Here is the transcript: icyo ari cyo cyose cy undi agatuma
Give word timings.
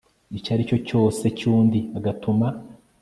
icyo 0.37 0.49
ari 0.53 0.63
cyo 0.69 0.77
cyose 0.87 1.23
cy 1.37 1.43
undi 1.53 1.79
agatuma 1.97 2.47